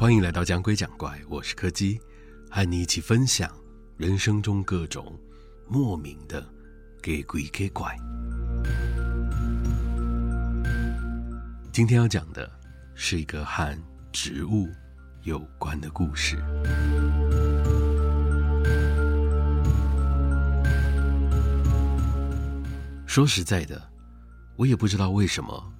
[0.00, 2.00] 欢迎来到讲鬼讲怪，我是柯基，
[2.50, 3.54] 和你一起分享
[3.98, 5.14] 人生中各种
[5.68, 6.42] 莫名的
[7.02, 7.94] 给鬼给怪。
[11.70, 12.50] 今天要讲的
[12.94, 13.78] 是一个和
[14.10, 14.70] 植物
[15.24, 16.38] 有关的故事。
[23.06, 23.86] 说实在的，
[24.56, 25.72] 我也不知道为什么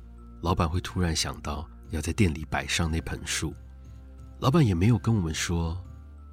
[0.42, 3.54] 老板会突然想到要在店里摆上那盆树。
[4.40, 5.78] 老板也没有跟我们说，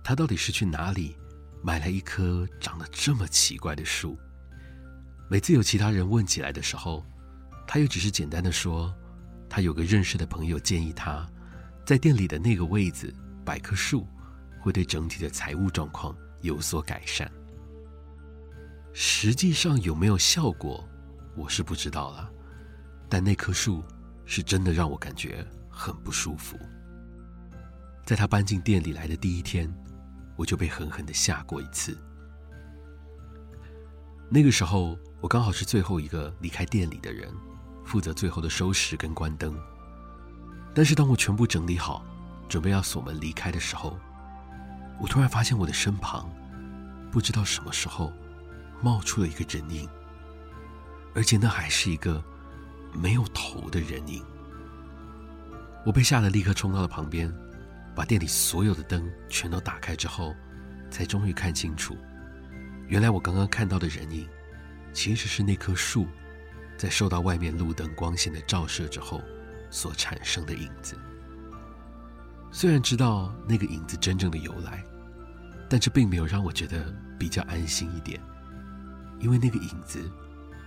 [0.01, 1.17] 他到底是去哪里
[1.61, 4.17] 买来一棵长得这么奇怪的树。
[5.29, 7.05] 每次有其他人问起来的时候，
[7.67, 8.95] 他又只是简单的说，
[9.49, 11.27] 他有个认识的朋友建议他，
[11.85, 14.07] 在店里的那个位子摆棵树，
[14.61, 17.29] 会对整体的财务状况有所改善。
[18.93, 20.87] 实际上有没有效果，
[21.35, 22.31] 我是不知道了，
[23.09, 23.83] 但那棵树
[24.25, 26.57] 是真的让我感觉很不舒服。
[28.07, 29.69] 在他搬进店里来的第一天，
[30.37, 31.97] 我就被狠狠的吓过一次。
[34.29, 37.29] 那个时候，我刚好是最后一个离开店里的人，
[37.83, 39.59] 负责最后的收拾跟关灯。
[40.73, 42.01] 但是，当我全部整理好，
[42.47, 43.99] 准备要锁门离开的时候，
[45.01, 46.29] 我突然发现我的身旁，
[47.11, 48.13] 不知道什么时候
[48.81, 49.85] 冒出了一个人影，
[51.13, 52.23] 而且那还是一个
[52.93, 54.23] 没有头的人影。
[55.85, 57.29] 我被吓得立刻冲到了旁边。
[57.97, 60.35] 把店里所有的灯全都打开之后，
[60.91, 61.97] 才终于看清楚，
[62.87, 64.29] 原来我刚刚看到的人影，
[64.93, 66.05] 其实是那棵树，
[66.77, 69.19] 在受到外面路灯光线的照射之后
[69.71, 70.95] 所产生的影子。
[72.51, 74.85] 虽然知道那个影子真正的由来，
[75.67, 78.21] 但这并没有让我觉得比较安心一点，
[79.19, 80.07] 因为那个影子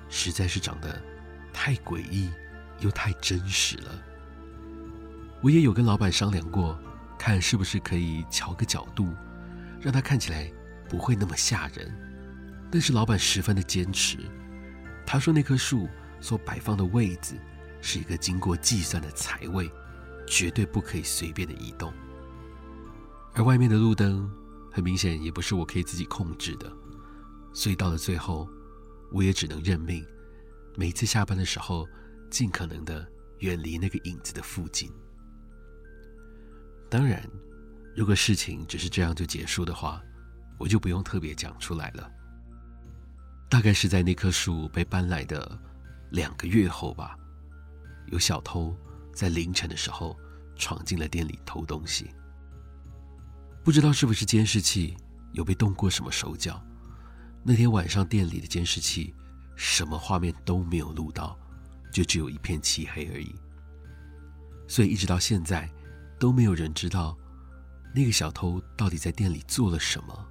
[0.09, 1.01] 实在是长得
[1.53, 2.29] 太诡异
[2.81, 4.03] 又太真实了。
[5.41, 6.77] 我也有跟老板商量过。
[7.21, 9.15] 看是不是可以调个角度，
[9.79, 10.51] 让它看起来
[10.89, 11.95] 不会那么吓人。
[12.73, 14.17] 但是老板十分的坚持，
[15.07, 15.87] 他说那棵树
[16.19, 17.39] 所摆放的位置
[17.83, 19.71] 是一个经过计算的财位，
[20.27, 21.93] 绝对不可以随便的移动。
[23.35, 24.27] 而外面的路灯
[24.73, 26.73] 很明显也不是我可以自己控制的，
[27.53, 28.49] 所以到了最后，
[29.13, 30.03] 我也只能认命，
[30.75, 31.87] 每次下班的时候，
[32.31, 33.07] 尽可能的
[33.41, 34.91] 远离那个影子的附近。
[36.91, 37.23] 当然，
[37.95, 40.03] 如果事情只是这样就结束的话，
[40.59, 42.11] 我就不用特别讲出来了。
[43.49, 45.57] 大概是在那棵树被搬来的
[46.11, 47.17] 两个月后吧，
[48.07, 48.77] 有小偷
[49.15, 50.19] 在凌晨的时候
[50.57, 52.11] 闯进了店里偷东西。
[53.63, 54.97] 不知道是不是监视器
[55.33, 56.61] 有被动过什么手脚，
[57.45, 59.15] 那天晚上店里的监视器
[59.55, 61.39] 什么画面都没有录到，
[61.93, 63.33] 就只有一片漆黑而已。
[64.67, 65.71] 所以一直到现在。
[66.21, 67.17] 都没有人知道，
[67.95, 70.29] 那个小偷到底在店里做了什么？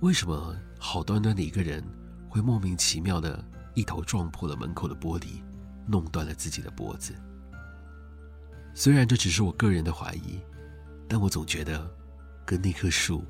[0.00, 1.84] 为什么好端端的一个人
[2.26, 3.44] 会莫名其妙的
[3.74, 5.42] 一头撞破了门口的玻璃，
[5.86, 7.14] 弄断了自己的脖子？
[8.72, 10.40] 虽然这只是我个人的怀疑，
[11.06, 11.94] 但我总觉得
[12.46, 13.22] 跟那棵树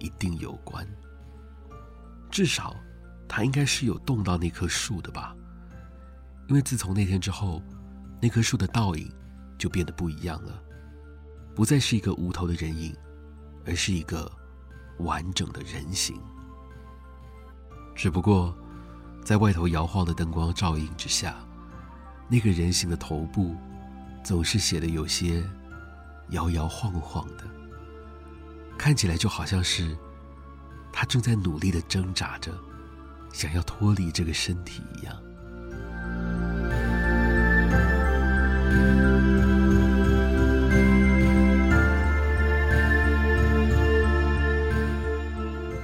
[0.00, 0.84] 一定有关。
[2.32, 2.74] 至少
[3.28, 5.36] 他应该是有动到那棵树的吧？
[6.48, 7.62] 因为自从那天之后，
[8.20, 9.08] 那棵树的倒影
[9.56, 10.62] 就变得不一样了。
[11.56, 12.94] 不再是一个无头的人影，
[13.64, 14.30] 而是一个
[14.98, 16.14] 完整的人形。
[17.94, 18.54] 只不过，
[19.24, 21.34] 在外头摇晃的灯光照映之下，
[22.28, 23.56] 那个人形的头部
[24.22, 25.42] 总是显得有些
[26.28, 27.44] 摇摇晃晃的，
[28.76, 29.96] 看起来就好像是
[30.92, 32.52] 他正在努力的挣扎着，
[33.32, 35.16] 想要脱离这个身体一样。